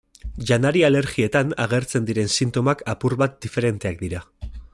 [0.51, 4.25] Janari-alergietan agertzen diren sintomak apur bat diferenteak dira.